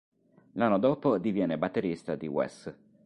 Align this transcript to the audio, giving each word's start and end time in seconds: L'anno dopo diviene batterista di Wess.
L'anno 0.53 0.79
dopo 0.79 1.19
diviene 1.19 1.59
batterista 1.59 2.15
di 2.15 2.25
Wess. 2.25 2.73